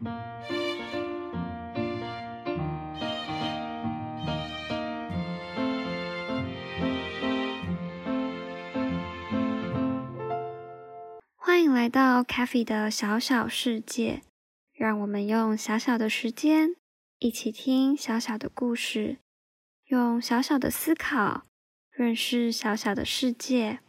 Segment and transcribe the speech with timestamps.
[0.00, 0.08] 欢
[11.64, 14.22] 迎来到 c a f e 的小小世界，
[14.72, 16.76] 让我们用小小的时间
[17.18, 19.18] 一起听小小的故事，
[19.86, 21.42] 用小小的思考
[21.90, 23.80] 认识小小的世界。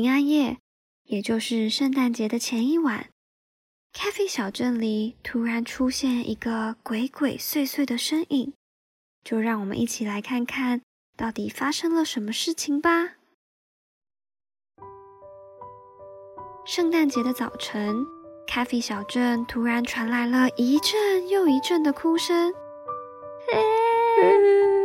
[0.00, 0.58] 平安夜，
[1.06, 3.08] 也就是圣诞节的前一晚，
[3.92, 8.52] 咖啡小镇里突然出现一个鬼鬼祟祟的身影，
[9.24, 10.82] 就让我们一起来看看
[11.16, 13.14] 到底发生了什么事情吧。
[16.64, 18.06] 圣诞节的早晨。
[18.46, 22.54] 咖啡小镇突然传来了一阵又一阵的哭声。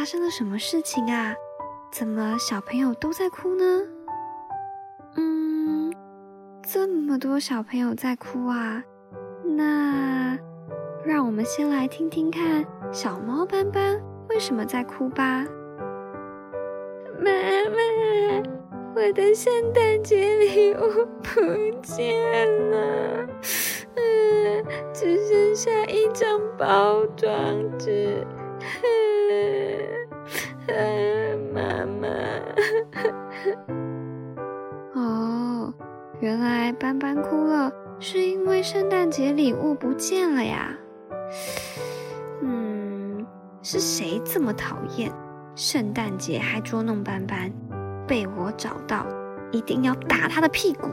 [0.00, 1.34] 发生了什么事情啊？
[1.92, 3.82] 怎么小朋友都在哭呢？
[5.18, 5.92] 嗯，
[6.66, 8.82] 这么多小朋友在哭啊？
[9.44, 10.38] 那
[11.04, 15.44] 让我们先来听听看小猫斑斑为什么在哭吧。
[17.18, 17.30] 妈
[17.68, 18.42] 妈，
[18.96, 21.42] 我的圣诞节礼物不
[21.82, 23.26] 见了，
[23.96, 28.26] 嗯，只剩下一张包装纸，
[31.52, 32.08] 妈妈。
[34.94, 35.72] 哦，
[36.20, 40.76] 原来斑斑哭了，是因为圣诞节礼物不见了呀。
[42.42, 43.26] 嗯，
[43.62, 45.12] 是谁这么讨厌？
[45.54, 47.52] 圣诞节还捉弄斑斑，
[48.06, 49.06] 被我找到，
[49.50, 50.88] 一定要打他的屁股。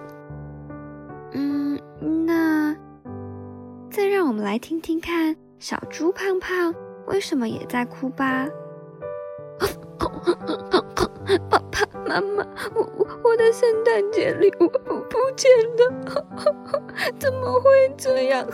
[1.31, 1.79] 嗯，
[2.25, 2.75] 那
[3.90, 6.73] 再让我们来听听看，小猪胖胖
[7.07, 8.47] 为什么也在哭吧？
[11.50, 12.46] 爸爸妈妈，
[12.76, 14.68] 我我我的圣诞节礼物
[15.10, 16.26] 不见了，
[17.20, 18.46] 怎么会这样？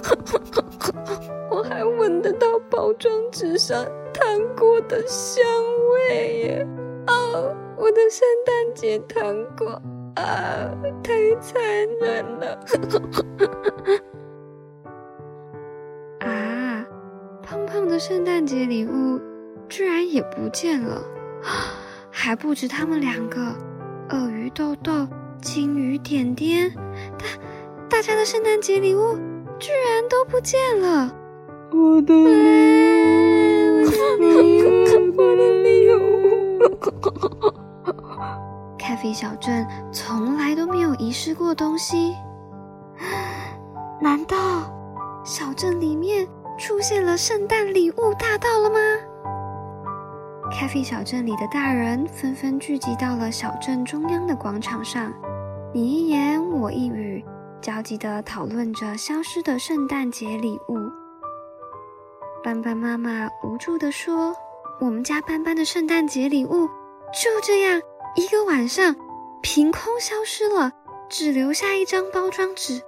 [1.50, 3.86] 我还闻得到包装纸上。
[4.14, 4.26] 糖
[4.56, 5.44] 果的香
[5.90, 6.68] 味耶！
[7.08, 9.82] 哦，我的圣诞节糖果
[10.16, 10.70] 啊，
[11.04, 11.60] 太残
[12.00, 12.60] 忍了！
[16.20, 16.86] 啊，
[17.42, 19.20] 胖胖的圣诞节礼物
[19.68, 21.02] 居然也不见了，
[22.12, 23.56] 还不止他们两个，
[24.10, 25.08] 鳄鱼豆豆、
[25.42, 26.74] 金鱼点点，
[27.18, 27.26] 大
[27.90, 29.16] 大家的圣诞节礼物
[29.60, 31.14] 居然都不见了！
[31.72, 32.24] 我的礼
[33.74, 34.74] 物。
[35.18, 36.00] 我的礼物。
[38.78, 42.14] 咖啡小镇从来都没有遗失过东西，
[44.02, 44.36] 难道
[45.24, 46.28] 小镇里面
[46.58, 48.78] 出现了圣诞礼物大盗了吗？
[50.54, 55.12] 咖啡小镇里的大人纷纷聚集到了小镇中央的广场上，
[55.74, 57.26] 你一言我一语，
[57.60, 60.78] 焦急地讨论着消失的圣诞节礼物。
[62.44, 64.36] 斑斑妈妈无助地说
[64.80, 66.68] ：“我们家斑斑的圣诞节礼物
[67.12, 67.82] 就这样
[68.16, 68.96] 一个晚上
[69.42, 70.72] 凭空消失了，
[71.10, 72.80] 只留下一张包装纸。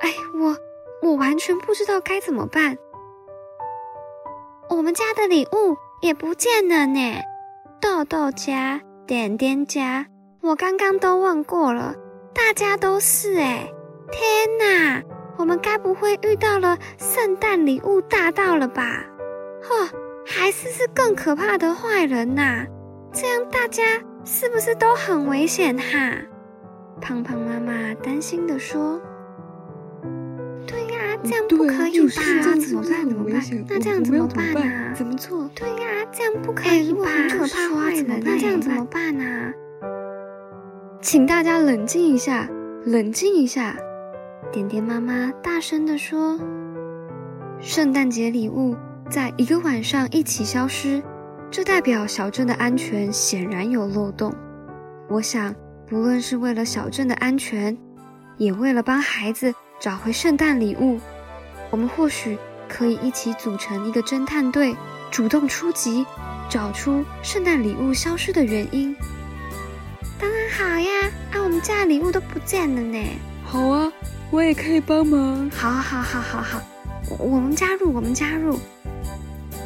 [0.00, 0.10] 哎，
[0.40, 0.56] 我
[1.02, 2.78] 我完全不知道该怎么办。
[4.70, 7.18] 我们家的礼物也不见了呢，
[7.80, 10.04] 豆豆家、点点家，
[10.42, 11.94] 我刚刚都问过了，
[12.34, 13.72] 大家都是哎，
[14.12, 15.02] 天哪！”
[15.38, 19.02] 我们该不会遇到了圣诞礼物大盗了吧？
[19.62, 19.88] 呵，
[20.26, 22.66] 还是是更可怕的坏人呐？
[23.10, 23.82] 这样大家
[24.26, 26.18] 是不是都很危险哈？
[27.00, 29.00] 胖胖妈妈担心的说：“，
[31.24, 32.22] 这样不可以吧？
[32.44, 33.08] 那怎么办？
[33.08, 33.42] 怎么办？
[33.68, 34.94] 那这样怎么办呢？
[34.94, 35.50] 怎么做？
[35.54, 37.04] 对呀，这样不可以吧？
[37.06, 39.24] 很可怕坏人，那这样怎么办呢？
[41.00, 42.48] 请大家冷静一下，
[42.84, 43.76] 冷静一下。”
[44.52, 46.38] 点点妈妈大声地说
[47.58, 48.76] ：“圣诞节礼物
[49.10, 51.02] 在一个晚上一起消失，
[51.50, 54.32] 这代表小镇的安全显然有漏洞。
[55.08, 55.54] 我想，
[55.86, 57.76] 不论是为了小镇的安全，
[58.36, 61.00] 也为了帮孩子找回圣诞礼物，
[61.74, 62.38] 我们或许
[62.68, 64.76] 可以一起组成一个侦探队，
[65.10, 66.06] 主动出击，
[66.48, 68.94] 找出圣诞礼物消失的原因。
[70.20, 71.10] 当然好呀！
[71.32, 73.04] 啊，我们家的礼物都不见了呢。
[73.44, 73.92] 好啊，
[74.30, 75.50] 我也可以帮忙。
[75.50, 76.62] 好，好，好，好，好，
[77.18, 78.56] 我们加入，我们加入。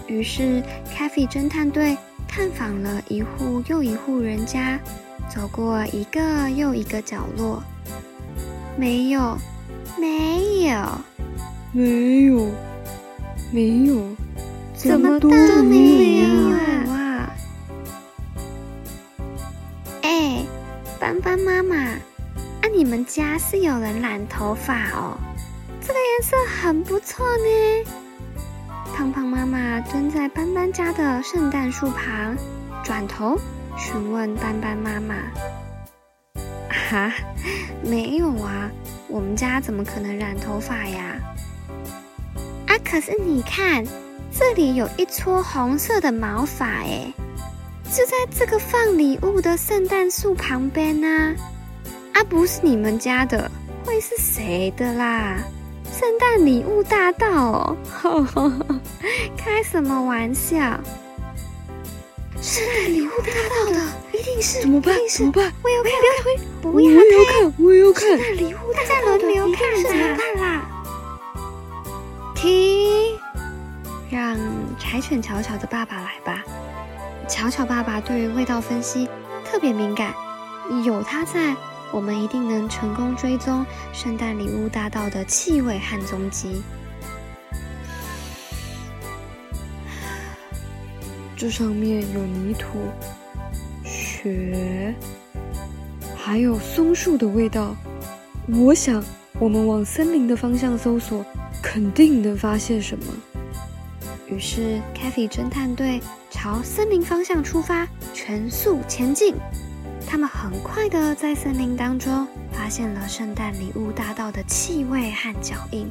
[0.07, 1.95] 于是 c a f e 侦探队
[2.27, 4.81] 探访了一户又一户人家，
[5.29, 7.63] 走过一个又一个角落，
[8.79, 9.37] 没有，
[9.99, 10.99] 没有，
[11.71, 12.51] 没有，
[13.53, 14.03] 没有，
[14.75, 15.29] 怎么都
[15.63, 17.31] 没有啊！
[20.03, 20.45] 哎，
[20.99, 21.99] 斑斑妈妈，啊，
[22.75, 25.19] 你们家是有人染头发哦？
[25.81, 27.93] 这个颜色很不错呢。
[28.95, 32.37] 胖胖妈妈蹲在斑斑家的圣诞树旁，
[32.83, 33.39] 转头
[33.77, 35.15] 询问斑斑妈妈
[36.91, 37.13] ：“哈，
[37.83, 38.71] 没有啊，
[39.07, 41.18] 我们家怎么可能染头发呀？
[42.69, 43.83] 啊，可是你看，
[44.31, 47.13] 这里有一撮红色的毛发，哎，
[47.91, 51.35] 就在这个放礼物的圣诞树旁边呢。
[52.13, 53.51] 啊，不是你们家的，
[53.85, 55.39] 会是谁的啦？”
[55.91, 58.53] 圣诞礼物大盗哦，
[59.37, 60.79] 开什么玩笑？
[62.41, 63.81] 圣诞礼物大盗的
[64.13, 64.95] 一定是怎么办？
[65.11, 65.51] 怎么办？
[65.63, 68.09] 我要看，不要推，我也要看，我也要看。
[68.11, 69.83] 圣诞礼物大家轮流看，
[74.89, 76.43] 柴犬巧巧的爸爸来吧。
[77.29, 79.07] 巧巧爸爸对于味道分析
[79.45, 80.15] 特别敏感，
[80.83, 81.55] 有他在。
[81.93, 86.63] 我们一定能成功追踪圣诞礼物大道的气味和踪迹。
[91.37, 92.79] 这上面有泥土、
[93.85, 94.95] 雪，
[96.17, 97.77] 还有松树的味道。
[98.49, 99.05] 我想，
[99.39, 101.23] 我们往森林的方向搜索，
[101.63, 103.05] 肯定能发现什么。
[104.31, 109.35] 于是 c a t h y 侦探队朝森林方向出发，全速前进。
[110.07, 115.91] 他们很快的在森林当中发现了圣诞礼物大道的气味和脚印，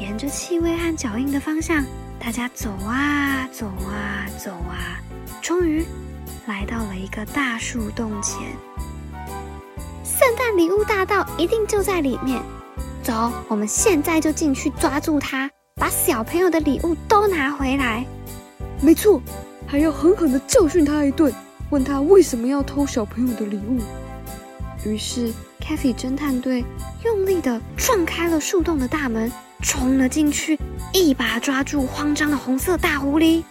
[0.00, 1.84] 沿着气味和脚印的方向，
[2.18, 4.98] 大家走啊走啊走啊，
[5.40, 5.84] 终于
[6.46, 8.40] 来到了一个大树洞前。
[10.04, 12.40] 圣诞礼物大道一定就在里面，
[13.02, 18.06] 走，我们现在就进去抓住它，把小朋友的礼物都拿回来。
[18.80, 19.20] 没错，
[19.66, 21.32] 还要狠狠的教训他一顿。
[21.70, 23.80] 问他为什么要偷小朋友的礼物？
[24.88, 25.28] 于是
[25.60, 26.64] c a t h y 侦探队
[27.04, 29.32] 用力的撞开了树洞的大门，
[29.62, 30.56] 冲了进去，
[30.92, 33.42] 一把抓住慌张的红色大狐狸。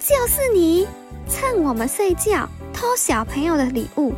[0.00, 0.86] 就是你，
[1.26, 4.12] 趁我们睡觉偷小朋友的礼物！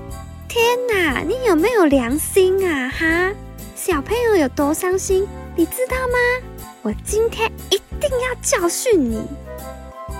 [0.48, 2.88] 天哪，你有没有良心啊？
[2.88, 3.32] 哈，
[3.76, 5.24] 小朋友有多伤心，
[5.54, 6.55] 你知道吗？
[6.86, 9.20] 我今天一定要教训你！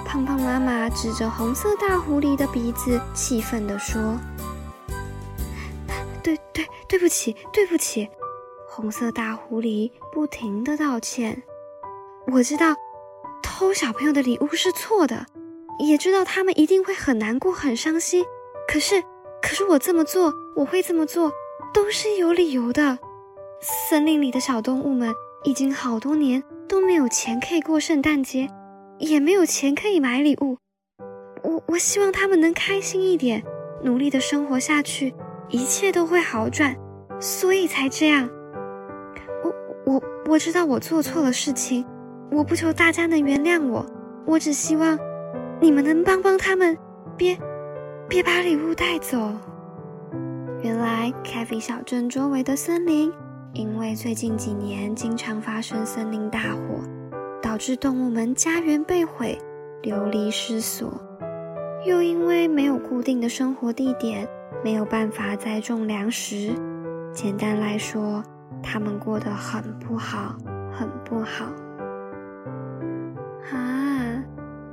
[0.05, 4.19] 胖胖妈妈指着红色大狐狸的鼻子，气愤地说
[6.25, 8.09] ：“对对，对不起，对不起！”
[8.67, 11.41] 红色大狐狸不停的道歉。
[12.33, 12.75] 我知道
[13.45, 15.25] 偷小朋友的礼物是错的，
[15.79, 18.25] 也知道他们一定会很难过、很伤心。
[18.67, 19.05] 可是，
[19.41, 21.31] 可是我这么做，我会这么做，
[21.73, 22.99] 都是有理由的。
[23.89, 25.15] 森林里的小动物们
[25.45, 28.49] 已经好多年都没有钱可以过圣诞节。
[28.99, 30.57] 也没有钱可以买礼物，
[31.43, 33.43] 我我希望他们能开心一点，
[33.83, 35.15] 努力的生活下去，
[35.51, 36.75] 一切都会好转，
[37.21, 38.27] 所以才这样。
[39.45, 39.53] 我
[39.85, 41.85] 我我知道我做错了事情，
[42.33, 43.85] 我不求大家能原谅我，
[44.27, 44.99] 我只希望
[45.61, 46.75] 你们能帮帮他们，
[47.19, 47.39] 别
[48.09, 49.31] 别把礼物带走。
[50.63, 53.13] 原来凯菲小镇周围的森林，
[53.57, 56.81] 因为最近几年经常发生森林大火。
[57.43, 59.39] 导致动物们家园被毁，
[59.81, 60.93] 流离失所，
[61.87, 64.29] 又因为没有固定的生活地点，
[64.65, 66.53] 没有办法栽种粮食。
[67.13, 68.23] 简单来说，
[68.63, 70.37] 他们过得很不好，
[70.73, 71.47] 很不好。
[73.53, 74.25] 啊，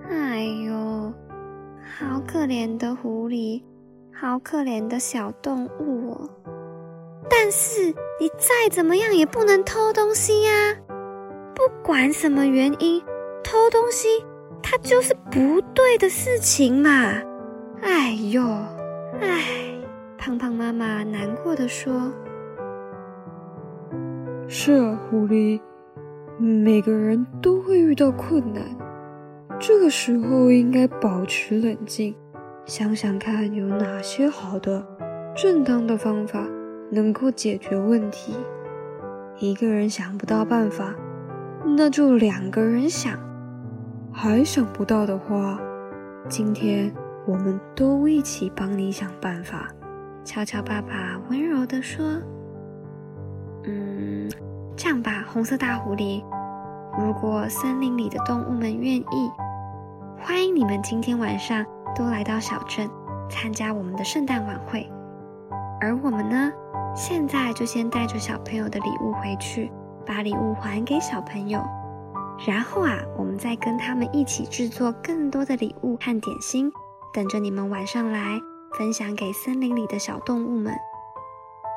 [0.10, 1.14] 哎呦，
[2.00, 3.62] 好可怜的狐狸，
[4.12, 6.30] 好可怜的小动物哦。
[7.30, 7.88] 但是
[8.20, 10.52] 你再怎么样也不能偷东西呀。
[11.56, 13.02] 不管什么原因，
[13.44, 14.08] 偷东西，
[14.62, 17.22] 它就是不对的事情嘛！
[17.82, 18.42] 哎呦，
[19.22, 19.44] 哎，
[20.18, 22.12] 胖胖妈妈难过的说
[24.48, 25.60] ：“是啊，狐狸，
[26.40, 28.64] 每个人都会遇到困难，
[29.60, 32.16] 这个时候应该保持冷静，
[32.66, 34.86] 想想看有哪些好的、
[35.36, 36.48] 正当的方法
[36.92, 38.36] 能够解决问题。
[39.40, 40.94] 一个人想不到办法。”
[41.66, 43.18] 那就两个人想，
[44.12, 45.58] 还想不到的话，
[46.28, 46.94] 今天
[47.26, 49.70] 我们都一起帮你想办法，
[50.26, 52.06] 悄悄爸爸温柔地说
[53.64, 54.30] ：“嗯，
[54.76, 56.22] 这样吧，红色大狐狸，
[57.00, 59.32] 如果森林里的动物们愿意，
[60.20, 62.90] 欢迎你们今天晚上都来到小镇
[63.30, 64.86] 参加我们的圣诞晚会。
[65.84, 66.50] 而我们呢，
[66.96, 69.70] 现在就先带着小朋友的礼物回去，
[70.06, 71.62] 把礼物还给小朋友。”
[72.48, 76.72] 然后啊，我们再跟他们一起制作更多的礼物和点心，
[77.14, 78.40] 等着你们晚上来
[78.78, 80.74] 分享给森林里的小动物们。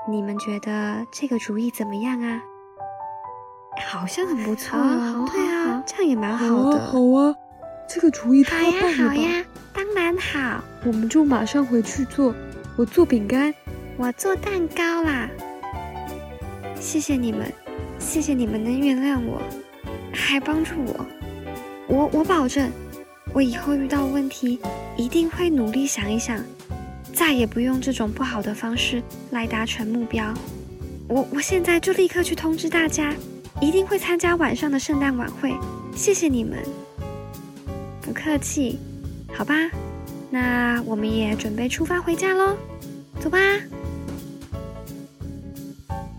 [0.08, 2.40] 你们觉得这个主意怎么样啊？
[3.88, 5.28] 好像很不错哦。
[5.32, 6.78] 对啊，这样也蛮好的。
[6.78, 7.34] 好啊，
[7.88, 8.86] 这个主意太棒了吧！
[8.96, 9.44] 好呀，好呀，
[9.75, 10.62] 当然好。
[10.84, 12.32] 我们就马上回去做。
[12.78, 13.54] 我做饼干，
[13.98, 15.28] 我做蛋糕啦。
[16.78, 17.50] 谢谢你们，
[17.98, 19.40] 谢谢你们能原谅我。
[20.12, 21.06] 还帮助我，
[21.88, 22.70] 我我保证，
[23.32, 24.58] 我以后遇到问题
[24.96, 26.42] 一定会努力想一想，
[27.12, 30.32] 再也不用这种不好的方式来达成目标。
[31.08, 33.14] 我我现在就立刻去通知大家，
[33.60, 35.54] 一定会参加晚上的圣诞晚会。
[35.94, 36.58] 谢谢你们，
[38.02, 38.78] 不客气，
[39.32, 39.54] 好吧，
[40.30, 42.56] 那我们也准备出发回家喽，
[43.20, 43.38] 走吧。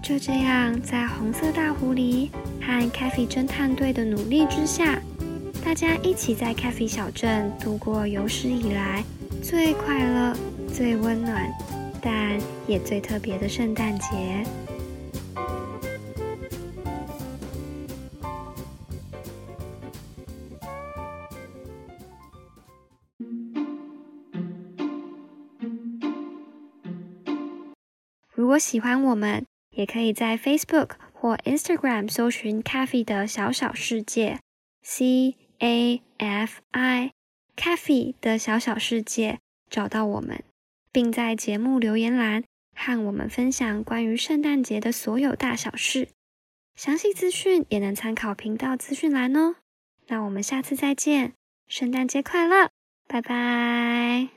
[0.08, 2.30] 就这样，在红色大狐狸。
[2.62, 5.02] 和 c a f e 侦探队的努力之下，
[5.66, 9.04] 大家一起在 c a f e 小镇度过有史以来
[9.44, 10.34] 最快乐、
[10.74, 11.52] 最温暖，
[12.02, 14.46] 但也最特别的圣诞节。
[28.34, 29.46] 如果喜欢我们，
[29.78, 30.96] 也可以在 Facebook。
[31.20, 34.38] 或 Instagram 搜寻 Cafe 的小小世界
[34.84, 37.12] ，C A F I
[37.56, 40.44] Cafe 的小小世界，找到我们，
[40.92, 42.44] 并在节目留言栏
[42.76, 46.10] 和我们分享关于圣诞节的所有大小事。
[46.76, 49.56] 详细资讯也能参考频道资讯栏哦。
[50.06, 51.34] 那我们下次再见，
[51.68, 52.70] 圣诞节快乐，
[53.08, 54.28] 拜拜。